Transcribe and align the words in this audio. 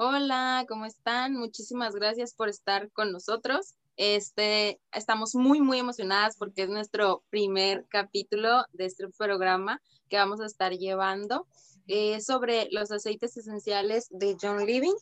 Hola, 0.00 0.64
¿cómo 0.68 0.84
están? 0.84 1.34
Muchísimas 1.34 1.94
gracias 1.94 2.34
por 2.34 2.48
estar 2.48 2.90
con 2.92 3.10
nosotros. 3.10 3.74
Este, 3.96 4.80
estamos 4.92 5.34
muy, 5.34 5.60
muy 5.60 5.78
emocionadas 5.78 6.36
porque 6.36 6.64
es 6.64 6.68
nuestro 6.68 7.24
primer 7.30 7.86
capítulo 7.88 8.64
de 8.72 8.84
este 8.84 9.08
programa 9.08 9.80
que 10.08 10.16
vamos 10.18 10.40
a 10.40 10.46
estar 10.46 10.72
llevando 10.72 11.46
eh, 11.86 12.20
sobre 12.20 12.68
los 12.70 12.90
aceites 12.90 13.36
esenciales 13.36 14.08
de 14.10 14.36
John 14.40 14.66
Living. 14.66 14.94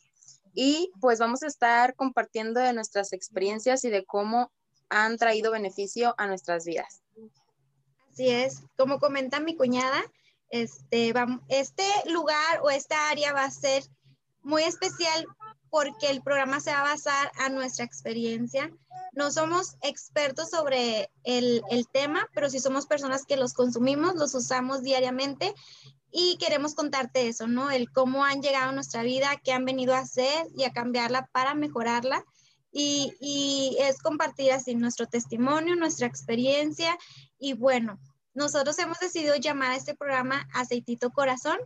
Y 0.53 0.91
pues 0.99 1.19
vamos 1.19 1.43
a 1.43 1.47
estar 1.47 1.95
compartiendo 1.95 2.59
de 2.59 2.73
nuestras 2.73 3.13
experiencias 3.13 3.83
y 3.83 3.89
de 3.89 4.05
cómo 4.05 4.51
han 4.89 5.17
traído 5.17 5.51
beneficio 5.51 6.15
a 6.17 6.27
nuestras 6.27 6.65
vidas. 6.65 7.01
Así 8.11 8.29
es, 8.29 8.63
como 8.77 8.99
comenta 8.99 9.39
mi 9.39 9.55
cuñada, 9.55 10.03
este, 10.49 11.13
este 11.49 11.83
lugar 12.09 12.61
o 12.63 12.69
esta 12.69 13.09
área 13.09 13.33
va 13.33 13.43
a 13.43 13.51
ser 13.51 13.83
muy 14.41 14.63
especial 14.63 15.27
porque 15.69 16.09
el 16.09 16.23
programa 16.23 16.59
se 16.59 16.71
va 16.71 16.79
a 16.79 16.95
basar 16.95 17.31
a 17.37 17.49
nuestra 17.49 17.85
experiencia. 17.85 18.71
No 19.11 19.31
somos 19.31 19.75
expertos 19.81 20.49
sobre 20.49 21.09
el, 21.23 21.61
tema, 21.91 22.27
pero 22.33 22.49
sí 22.49 22.59
somos 22.59 22.85
personas 22.85 23.25
que 23.25 23.37
los 23.37 23.53
consumimos, 23.53 24.15
los 24.15 24.33
usamos 24.35 24.83
diariamente 24.83 25.53
y 26.11 26.37
queremos 26.37 26.75
contarte 26.75 27.27
eso, 27.27 27.47
¿no? 27.47 27.71
El 27.71 27.91
cómo 27.91 28.23
han 28.23 28.41
llegado 28.41 28.69
a 28.69 28.73
nuestra 28.73 29.03
vida, 29.03 29.39
qué 29.43 29.51
han 29.51 29.65
venido 29.65 29.93
a 29.93 29.99
hacer 29.99 30.47
y 30.55 30.63
a 30.63 30.73
cambiarla 30.73 31.29
para 31.31 31.55
mejorarla. 31.55 32.23
Y, 32.71 33.13
y 33.19 33.77
es 33.79 33.99
compartir 34.01 34.51
así 34.51 34.75
nuestro 34.75 35.07
testimonio, 35.07 35.75
nuestra 35.75 36.07
experiencia. 36.07 36.97
Y 37.39 37.53
bueno, 37.53 37.99
nosotros 38.33 38.77
hemos 38.79 38.99
decidido 38.99 39.35
llamar 39.35 39.71
a 39.71 39.75
este 39.75 39.95
programa 39.95 40.47
Aceitito 40.53 41.09
Corazón 41.11 41.57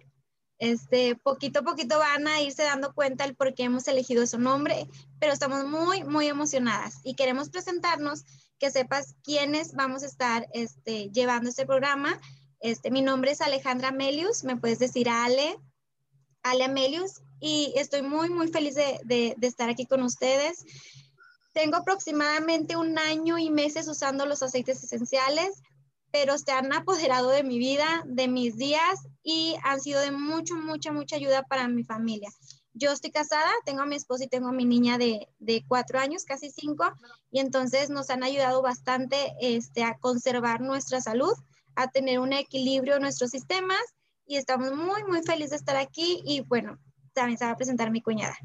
este, 0.61 1.15
poquito 1.15 1.61
a 1.61 1.63
poquito 1.63 1.97
van 1.97 2.27
a 2.27 2.39
irse 2.39 2.61
dando 2.61 2.93
cuenta 2.93 3.25
el 3.25 3.35
por 3.35 3.55
qué 3.55 3.63
hemos 3.63 3.87
elegido 3.87 4.21
ese 4.21 4.37
nombre, 4.37 4.87
pero 5.19 5.33
estamos 5.33 5.65
muy, 5.65 6.03
muy 6.03 6.27
emocionadas 6.27 6.99
y 7.03 7.15
queremos 7.15 7.49
presentarnos, 7.49 8.25
que 8.59 8.69
sepas 8.69 9.15
quiénes 9.23 9.73
vamos 9.73 10.03
a 10.03 10.05
estar 10.05 10.47
este, 10.53 11.09
llevando 11.09 11.49
este 11.49 11.65
programa. 11.65 12.21
Este, 12.61 12.91
mi 12.91 13.01
nombre 13.01 13.31
es 13.31 13.41
Alejandra 13.41 13.91
Melius, 13.91 14.43
me 14.43 14.55
puedes 14.55 14.79
decir 14.79 15.09
Ale, 15.09 15.57
Ale 16.43 16.69
Melius, 16.69 17.21
y 17.39 17.73
estoy 17.75 18.01
muy, 18.03 18.29
muy 18.29 18.47
feliz 18.47 18.75
de, 18.75 18.99
de, 19.03 19.35
de 19.37 19.47
estar 19.47 19.69
aquí 19.69 19.85
con 19.85 20.03
ustedes. 20.03 20.63
Tengo 21.53 21.77
aproximadamente 21.77 22.77
un 22.77 22.97
año 22.97 23.37
y 23.37 23.49
meses 23.49 23.87
usando 23.87 24.25
los 24.25 24.41
aceites 24.41 24.83
esenciales 24.83 25.61
pero 26.11 26.37
se 26.37 26.51
han 26.51 26.71
apoderado 26.73 27.29
de 27.29 27.43
mi 27.43 27.57
vida, 27.57 28.03
de 28.05 28.27
mis 28.27 28.57
días 28.57 29.07
y 29.23 29.55
han 29.63 29.79
sido 29.79 30.01
de 30.01 30.11
mucho, 30.11 30.55
mucha, 30.55 30.91
mucha 30.91 31.15
ayuda 31.15 31.43
para 31.43 31.67
mi 31.67 31.83
familia. 31.83 32.29
Yo 32.73 32.91
estoy 32.91 33.11
casada, 33.11 33.49
tengo 33.65 33.81
a 33.81 33.85
mi 33.85 33.95
esposo 33.95 34.23
y 34.23 34.27
tengo 34.27 34.49
a 34.49 34.53
mi 34.53 34.65
niña 34.65 34.97
de, 34.97 35.27
de 35.39 35.63
cuatro 35.67 35.99
años, 35.99 36.23
casi 36.25 36.51
cinco, 36.51 36.85
y 37.31 37.39
entonces 37.39 37.89
nos 37.89 38.09
han 38.09 38.23
ayudado 38.23 38.61
bastante 38.61 39.33
este, 39.41 39.83
a 39.83 39.97
conservar 39.99 40.61
nuestra 40.61 41.01
salud, 41.01 41.33
a 41.75 41.87
tener 41.89 42.19
un 42.19 42.33
equilibrio 42.33 42.95
en 42.95 43.01
nuestros 43.01 43.31
sistemas 43.31 43.81
y 44.25 44.37
estamos 44.37 44.73
muy, 44.73 45.03
muy 45.03 45.21
felices 45.23 45.51
de 45.51 45.55
estar 45.57 45.75
aquí 45.77 46.21
y 46.25 46.41
bueno, 46.41 46.77
también 47.13 47.37
se 47.37 47.45
va 47.45 47.51
a 47.51 47.57
presentar 47.57 47.91
mi 47.91 48.01
cuñada. 48.01 48.37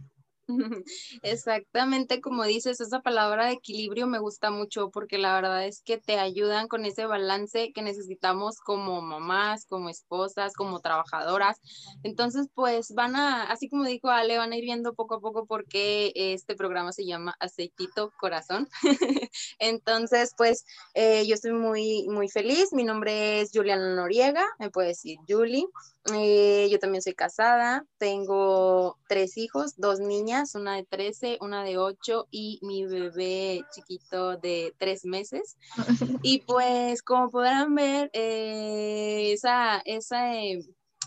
Exactamente 1.22 2.20
como 2.20 2.44
dices, 2.44 2.80
esa 2.80 3.00
palabra 3.00 3.46
de 3.46 3.52
equilibrio 3.52 4.06
me 4.06 4.18
gusta 4.18 4.50
mucho 4.50 4.90
porque 4.90 5.18
la 5.18 5.34
verdad 5.34 5.66
es 5.66 5.82
que 5.82 5.98
te 5.98 6.18
ayudan 6.18 6.68
con 6.68 6.84
ese 6.84 7.06
balance 7.06 7.72
que 7.72 7.82
necesitamos 7.82 8.58
como 8.60 9.02
mamás, 9.02 9.66
como 9.66 9.88
esposas, 9.88 10.52
como 10.54 10.80
trabajadoras. 10.80 11.60
Entonces, 12.02 12.48
pues 12.54 12.92
van 12.94 13.16
a, 13.16 13.44
así 13.44 13.68
como 13.68 13.84
dijo 13.84 14.08
Ale, 14.08 14.38
van 14.38 14.52
a 14.52 14.56
ir 14.56 14.64
viendo 14.64 14.94
poco 14.94 15.16
a 15.16 15.20
poco 15.20 15.46
por 15.46 15.66
qué 15.66 16.12
este 16.14 16.54
programa 16.54 16.92
se 16.92 17.06
llama 17.06 17.34
Aceitito 17.40 18.12
Corazón. 18.18 18.68
Entonces, 19.58 20.32
pues 20.36 20.64
eh, 20.94 21.26
yo 21.26 21.34
estoy 21.34 21.52
muy, 21.52 22.06
muy 22.08 22.28
feliz. 22.28 22.72
Mi 22.72 22.84
nombre 22.84 23.40
es 23.40 23.50
Juliana 23.52 23.94
Noriega, 23.94 24.44
me 24.58 24.70
puede 24.70 24.88
decir 24.88 25.18
Julie. 25.28 25.66
Eh, 26.14 26.68
yo 26.70 26.78
también 26.78 27.02
soy 27.02 27.14
casada, 27.14 27.84
tengo 27.98 28.96
tres 29.08 29.36
hijos, 29.36 29.74
dos 29.76 29.98
niñas, 29.98 30.35
una 30.54 30.76
de 30.76 30.84
13, 30.84 31.38
una 31.40 31.64
de 31.64 31.78
8 31.78 32.28
y 32.30 32.58
mi 32.62 32.86
bebé 32.86 33.64
chiquito 33.74 34.36
de 34.36 34.74
tres 34.78 35.04
meses. 35.04 35.56
Y 36.22 36.40
pues 36.40 37.02
como 37.02 37.30
podrán 37.30 37.74
ver, 37.74 38.10
eh, 38.12 39.32
esa, 39.32 39.80
ese 39.84 40.58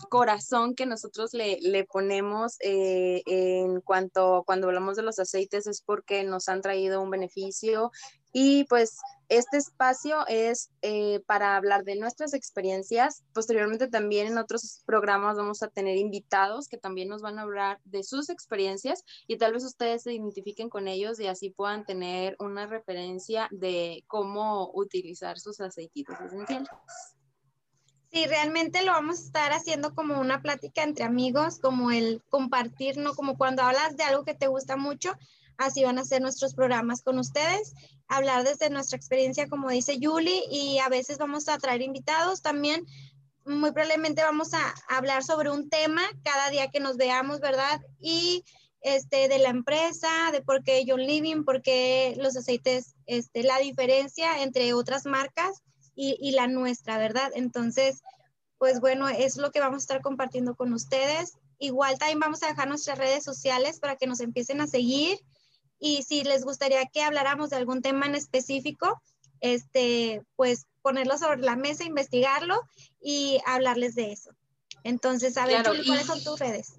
corazón 0.08 0.74
que 0.74 0.86
nosotros 0.86 1.34
le, 1.34 1.58
le 1.60 1.84
ponemos 1.84 2.56
eh, 2.60 3.22
en 3.26 3.80
cuanto 3.82 4.44
cuando 4.46 4.68
hablamos 4.68 4.96
de 4.96 5.02
los 5.02 5.18
aceites 5.18 5.66
es 5.66 5.82
porque 5.82 6.24
nos 6.24 6.48
han 6.48 6.62
traído 6.62 7.02
un 7.02 7.10
beneficio 7.10 7.90
y 8.32 8.64
pues 8.64 8.98
este 9.28 9.58
espacio 9.58 10.26
es 10.26 10.70
eh, 10.82 11.20
para 11.26 11.56
hablar 11.56 11.84
de 11.84 11.96
nuestras 11.96 12.34
experiencias. 12.34 13.22
Posteriormente 13.32 13.88
también 13.88 14.26
en 14.26 14.38
otros 14.38 14.82
programas 14.84 15.36
vamos 15.36 15.62
a 15.62 15.68
tener 15.68 15.96
invitados 15.96 16.68
que 16.68 16.78
también 16.78 17.08
nos 17.08 17.22
van 17.22 17.38
a 17.38 17.42
hablar 17.42 17.80
de 17.84 18.02
sus 18.02 18.28
experiencias 18.28 19.04
y 19.26 19.38
tal 19.38 19.52
vez 19.52 19.64
ustedes 19.64 20.02
se 20.02 20.14
identifiquen 20.14 20.68
con 20.68 20.88
ellos 20.88 21.20
y 21.20 21.28
así 21.28 21.50
puedan 21.50 21.84
tener 21.84 22.36
una 22.40 22.66
referencia 22.66 23.48
de 23.52 24.04
cómo 24.08 24.70
utilizar 24.74 25.38
sus 25.38 25.60
aceititos 25.60 26.20
esenciales. 26.20 26.68
Sí, 28.12 28.26
realmente 28.26 28.84
lo 28.84 28.90
vamos 28.90 29.20
a 29.20 29.22
estar 29.22 29.52
haciendo 29.52 29.94
como 29.94 30.20
una 30.20 30.42
plática 30.42 30.82
entre 30.82 31.04
amigos, 31.04 31.60
como 31.60 31.92
el 31.92 32.20
compartir, 32.28 32.96
¿no? 32.96 33.14
Como 33.14 33.38
cuando 33.38 33.62
hablas 33.62 33.96
de 33.96 34.02
algo 34.02 34.24
que 34.24 34.34
te 34.34 34.48
gusta 34.48 34.76
mucho, 34.76 35.12
así 35.60 35.84
van 35.84 35.98
a 35.98 36.04
ser 36.04 36.22
nuestros 36.22 36.54
programas 36.54 37.02
con 37.02 37.18
ustedes, 37.18 37.74
hablar 38.08 38.44
desde 38.44 38.70
nuestra 38.70 38.96
experiencia, 38.96 39.48
como 39.48 39.68
dice 39.68 39.98
Julie, 40.00 40.42
y 40.50 40.78
a 40.78 40.88
veces 40.88 41.18
vamos 41.18 41.48
a 41.48 41.58
traer 41.58 41.82
invitados 41.82 42.40
también. 42.40 42.86
Muy 43.44 43.70
probablemente 43.72 44.22
vamos 44.22 44.54
a 44.54 44.74
hablar 44.88 45.22
sobre 45.22 45.50
un 45.50 45.68
tema 45.68 46.02
cada 46.24 46.48
día 46.48 46.70
que 46.70 46.80
nos 46.80 46.96
veamos, 46.96 47.40
¿verdad? 47.40 47.80
Y 48.00 48.42
este, 48.80 49.28
de 49.28 49.38
la 49.38 49.50
empresa, 49.50 50.30
de 50.32 50.40
por 50.40 50.64
qué 50.64 50.84
John 50.86 51.06
Living, 51.06 51.44
por 51.44 51.60
qué 51.60 52.14
los 52.16 52.36
aceites, 52.36 52.94
este, 53.04 53.42
la 53.42 53.58
diferencia 53.58 54.42
entre 54.42 54.72
otras 54.72 55.04
marcas 55.04 55.62
y, 55.94 56.16
y 56.20 56.32
la 56.32 56.46
nuestra, 56.46 56.96
¿verdad? 56.96 57.30
Entonces, 57.34 58.00
pues 58.56 58.80
bueno, 58.80 59.10
es 59.10 59.36
lo 59.36 59.50
que 59.50 59.60
vamos 59.60 59.82
a 59.82 59.84
estar 59.84 60.00
compartiendo 60.00 60.54
con 60.54 60.72
ustedes. 60.72 61.34
Igual 61.58 61.98
también 61.98 62.20
vamos 62.20 62.42
a 62.42 62.46
dejar 62.46 62.66
nuestras 62.66 62.96
redes 62.96 63.24
sociales 63.24 63.78
para 63.78 63.96
que 63.96 64.06
nos 64.06 64.20
empiecen 64.20 64.62
a 64.62 64.66
seguir 64.66 65.18
y 65.80 66.02
si 66.02 66.22
les 66.22 66.44
gustaría 66.44 66.84
que 66.86 67.02
habláramos 67.02 67.50
de 67.50 67.56
algún 67.56 67.80
tema 67.80 68.06
en 68.06 68.14
específico, 68.14 69.02
este, 69.40 70.22
pues 70.36 70.66
ponerlo 70.82 71.16
sobre 71.18 71.40
la 71.40 71.56
mesa, 71.56 71.84
investigarlo 71.84 72.60
y 73.00 73.40
hablarles 73.46 73.94
de 73.94 74.12
eso. 74.12 74.30
Entonces, 74.84 75.36
a 75.36 75.46
ver, 75.46 75.64
¿cuáles 75.64 76.06
son 76.06 76.22
tus 76.22 76.38
redes? 76.38 76.74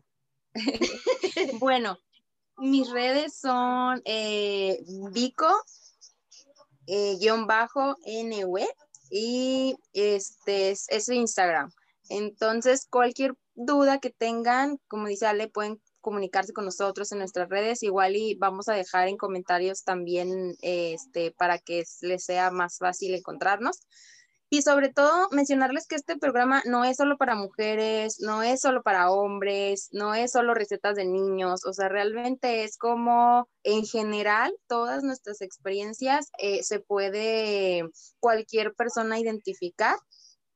bueno, 1.60 1.98
mis 2.58 2.90
redes 2.90 3.36
son 3.36 4.02
eh, 4.06 4.80
Vico, 5.12 5.52
eh, 6.88 7.18
guion 7.20 7.48
bajo 7.48 7.96
NW 8.06 8.66
y 9.10 9.76
este 9.94 10.72
es, 10.72 10.86
es 10.90 11.10
Instagram. 11.10 11.72
Entonces, 12.10 12.88
cualquier 12.90 13.36
duda 13.56 14.00
que 14.00 14.10
tengan, 14.10 14.80
como 14.88 15.08
dice 15.08 15.26
Ale, 15.26 15.48
pueden 15.48 15.82
comunicarse 16.02 16.54
con 16.54 16.66
nosotros 16.66 17.12
en 17.12 17.20
nuestras 17.20 17.50
redes, 17.50 17.84
igual 17.84 18.16
y 18.16 18.36
vamos 18.36 18.68
a 18.68 18.74
dejar 18.74 19.08
en 19.08 19.18
comentarios 19.18 19.84
también 19.84 20.56
este, 20.62 21.32
para 21.32 21.60
que 21.60 21.84
les 22.02 22.26
sea 22.26 22.52
más 22.52 22.78
fácil 22.78 23.14
encontrarnos. 23.16 23.80
Y 24.54 24.64
sobre 24.64 24.90
todo 24.90 25.30
mencionarles 25.32 25.88
que 25.88 25.96
este 25.96 26.18
programa 26.18 26.62
no 26.66 26.84
es 26.84 26.98
solo 26.98 27.18
para 27.18 27.36
mujeres, 27.36 28.20
no 28.20 28.44
es 28.44 28.60
solo 28.60 28.84
para 28.84 29.10
hombres, 29.10 29.88
no 29.94 30.14
es 30.14 30.34
solo 30.34 30.54
recetas 30.54 30.96
de 30.96 31.06
niños, 31.06 31.66
o 31.66 31.72
sea, 31.72 31.88
realmente 31.88 32.66
es 32.66 32.78
como 32.78 33.48
en 33.64 33.86
general 33.86 34.54
todas 34.68 35.04
nuestras 35.04 35.42
experiencias 35.42 36.32
eh, 36.38 36.64
se 36.64 36.82
puede 36.82 37.90
cualquier 38.20 38.74
persona 38.74 39.18
identificar 39.20 39.96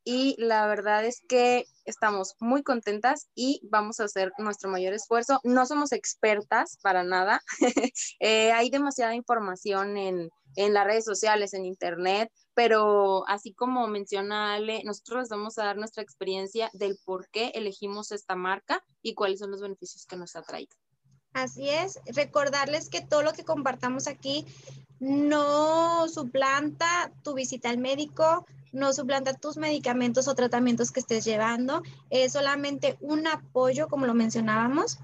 y 0.05 0.35
la 0.37 0.67
verdad 0.67 1.03
es 1.03 1.21
que 1.27 1.65
estamos 1.83 2.35
muy 2.39 2.61
contentas 2.61 3.27
y 3.33 3.59
vamos 3.63 3.99
a 3.99 4.03
hacer 4.03 4.31
nuestro 4.37 4.69
mayor 4.69 4.93
esfuerzo. 4.93 5.39
No 5.43 5.65
somos 5.65 5.91
expertas 5.91 6.77
para 6.81 7.03
nada. 7.03 7.41
Eh, 8.19 8.51
hay 8.51 8.69
demasiada 8.69 9.15
información 9.15 9.97
en, 9.97 10.29
en, 10.55 10.73
las 10.73 10.85
redes 10.85 11.05
sociales, 11.05 11.53
en 11.53 11.65
internet, 11.65 12.31
pero 12.53 13.27
así 13.27 13.53
como 13.53 13.87
menciona 13.87 14.53
Ale, 14.53 14.83
nosotros 14.83 15.21
les 15.21 15.29
vamos 15.29 15.57
a 15.57 15.65
dar 15.65 15.77
nuestra 15.77 16.03
experiencia 16.03 16.69
del 16.73 16.97
por 17.03 17.29
qué 17.29 17.51
elegimos 17.55 18.11
esta 18.11 18.35
marca 18.35 18.83
y 19.01 19.15
cuáles 19.15 19.39
son 19.39 19.51
los 19.51 19.61
beneficios 19.61 20.05
que 20.05 20.17
nos 20.17 20.35
ha 20.35 20.43
traído. 20.43 20.75
Así 21.33 21.69
es, 21.69 21.99
recordarles 22.05 22.89
que 22.89 23.01
todo 23.01 23.21
lo 23.21 23.33
que 23.33 23.43
compartamos 23.43 24.07
aquí 24.07 24.45
no 24.99 26.07
suplanta 26.07 27.11
tu 27.23 27.33
visita 27.33 27.69
al 27.69 27.77
médico, 27.77 28.45
no 28.71 28.93
suplanta 28.93 29.33
tus 29.33 29.57
medicamentos 29.57 30.27
o 30.27 30.35
tratamientos 30.35 30.91
que 30.91 30.99
estés 30.99 31.25
llevando, 31.25 31.81
es 32.09 32.33
solamente 32.33 32.97
un 33.01 33.27
apoyo, 33.27 33.87
como 33.87 34.05
lo 34.05 34.13
mencionábamos, 34.13 34.99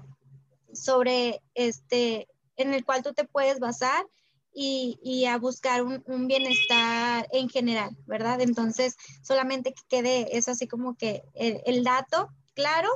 sobre 0.72 1.42
este, 1.54 2.28
en 2.56 2.74
el 2.74 2.84
cual 2.84 3.02
tú 3.02 3.12
te 3.12 3.24
puedes 3.24 3.60
basar 3.60 4.06
y, 4.54 5.24
a 5.26 5.38
buscar 5.38 5.82
un, 5.82 6.26
bienestar 6.26 7.26
en 7.32 7.48
general, 7.48 7.96
¿verdad? 8.06 8.40
Entonces, 8.40 8.96
solamente 9.22 9.72
que 9.72 9.82
quede 9.88 10.36
eso 10.36 10.50
así 10.50 10.66
como 10.66 10.94
que 10.96 11.22
el, 11.34 11.84
dato 11.84 12.28
claro. 12.54 12.88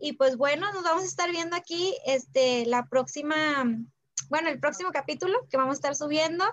Y 0.00 0.14
pues 0.14 0.36
bueno, 0.36 0.72
nos 0.72 0.82
vamos 0.82 1.04
a 1.04 1.06
estar 1.06 1.30
viendo 1.30 1.56
aquí 1.56 1.96
este, 2.04 2.66
la 2.66 2.86
próxima, 2.86 3.64
bueno, 4.28 4.48
el 4.48 4.58
próximo 4.58 4.90
capítulo 4.92 5.38
que 5.48 5.56
vamos 5.56 5.74
a 5.74 5.78
estar 5.78 5.94
subiendo. 5.94 6.44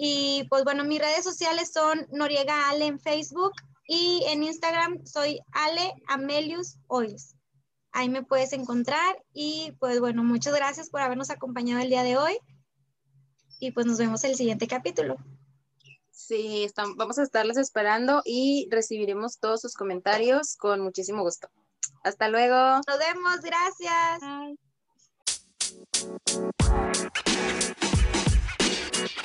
Y 0.00 0.46
pues 0.48 0.62
bueno, 0.62 0.84
mis 0.84 1.00
redes 1.00 1.24
sociales 1.24 1.72
son 1.72 2.06
Noriega 2.12 2.70
Ale 2.70 2.86
en 2.86 3.00
Facebook 3.00 3.50
y 3.88 4.22
en 4.28 4.44
Instagram 4.44 5.04
soy 5.04 5.40
Ale 5.50 5.92
Amelius 6.06 6.78
Oils. 6.86 7.34
Ahí 7.90 8.08
me 8.08 8.22
puedes 8.22 8.52
encontrar 8.52 9.20
y 9.32 9.72
pues 9.80 9.98
bueno, 9.98 10.22
muchas 10.22 10.54
gracias 10.54 10.88
por 10.88 11.00
habernos 11.00 11.30
acompañado 11.30 11.82
el 11.82 11.88
día 11.88 12.04
de 12.04 12.16
hoy 12.16 12.38
y 13.58 13.72
pues 13.72 13.86
nos 13.86 13.98
vemos 13.98 14.22
en 14.22 14.30
el 14.30 14.36
siguiente 14.36 14.68
capítulo. 14.68 15.16
Sí, 16.12 16.70
vamos 16.94 17.18
a 17.18 17.24
estarles 17.24 17.56
esperando 17.56 18.22
y 18.24 18.68
recibiremos 18.70 19.40
todos 19.40 19.62
sus 19.62 19.74
comentarios 19.74 20.54
con 20.56 20.80
muchísimo 20.80 21.24
gusto. 21.24 21.48
Hasta 22.04 22.28
luego. 22.28 22.54
Nos 22.86 22.98
vemos, 23.00 23.40
gracias. 23.40 24.20
Bye. 28.20 28.27
you 29.16 29.24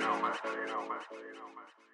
know 0.00 0.14
my 0.22 0.32
you 0.44 0.66
know 0.66 0.82
my 0.88 0.98
you 1.10 1.34
know 1.34 1.48
my 1.56 1.87